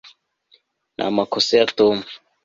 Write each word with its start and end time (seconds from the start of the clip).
ni 0.95 1.01
amakosa 1.09 1.51
ya 1.59 1.65
tom 1.77 1.97